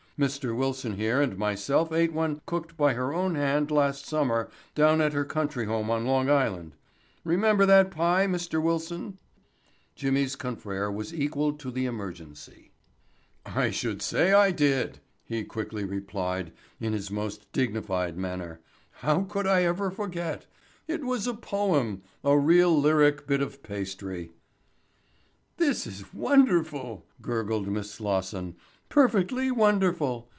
Mr. 0.19 0.55
Wilson 0.55 0.97
here 0.97 1.19
and 1.19 1.35
myself 1.35 1.91
ate 1.91 2.13
one 2.13 2.39
cooked 2.45 2.77
by 2.77 2.93
her 2.93 3.11
own 3.11 3.33
hand 3.33 3.71
last 3.71 4.05
summer 4.05 4.51
down 4.75 5.01
at 5.01 5.13
her 5.13 5.25
country 5.25 5.65
home 5.65 5.89
on 5.89 6.05
Long 6.05 6.29
Island. 6.29 6.73
Remember 7.23 7.65
that 7.65 7.89
pie, 7.89 8.27
Mr. 8.27 8.61
Wilson?" 8.61 9.17
Jimmy's 9.95 10.35
confrere 10.35 10.91
was 10.91 11.11
equal 11.11 11.53
to 11.53 11.71
the 11.71 11.87
emergency. 11.87 12.69
"I 13.47 13.71
should 13.71 14.03
say 14.03 14.31
I 14.31 14.51
did," 14.51 14.99
he 15.25 15.43
quickly 15.43 15.85
replied 15.85 16.51
in 16.79 16.93
his 16.93 17.09
most 17.09 17.51
dignified 17.51 18.15
manner. 18.15 18.59
"How 18.91 19.21
could 19.23 19.47
I 19.47 19.63
ever 19.63 19.89
forget? 19.89 20.45
It 20.87 21.03
was 21.03 21.25
a 21.25 21.33
poem, 21.33 22.03
a 22.23 22.37
real 22.37 22.79
lyric 22.79 23.25
bit 23.25 23.41
of 23.41 23.63
pastry." 23.63 24.29
"This 25.57 25.87
is 25.87 26.13
wonderful," 26.13 27.07
gurgled 27.23 27.67
Miss 27.69 27.89
Slosson, 27.91 28.55
"perfectly 28.89 29.49
wonderful! 29.49 30.27